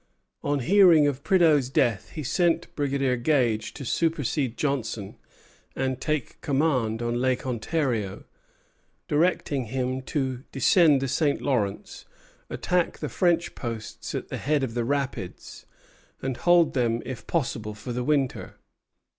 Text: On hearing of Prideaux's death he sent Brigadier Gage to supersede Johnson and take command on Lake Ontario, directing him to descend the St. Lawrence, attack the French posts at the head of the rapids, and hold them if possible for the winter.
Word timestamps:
On 0.43 0.61
hearing 0.61 1.05
of 1.05 1.23
Prideaux's 1.23 1.69
death 1.69 2.09
he 2.13 2.23
sent 2.23 2.75
Brigadier 2.75 3.17
Gage 3.17 3.71
to 3.75 3.85
supersede 3.85 4.57
Johnson 4.57 5.15
and 5.75 6.01
take 6.01 6.41
command 6.41 7.03
on 7.03 7.21
Lake 7.21 7.45
Ontario, 7.45 8.23
directing 9.07 9.65
him 9.65 10.01
to 10.01 10.43
descend 10.51 11.03
the 11.03 11.07
St. 11.07 11.39
Lawrence, 11.39 12.05
attack 12.49 12.97
the 12.97 13.09
French 13.09 13.53
posts 13.53 14.15
at 14.15 14.29
the 14.29 14.37
head 14.37 14.63
of 14.63 14.73
the 14.73 14.85
rapids, 14.85 15.67
and 16.19 16.35
hold 16.37 16.73
them 16.73 17.03
if 17.05 17.27
possible 17.27 17.75
for 17.75 17.93
the 17.93 18.03
winter. 18.03 18.55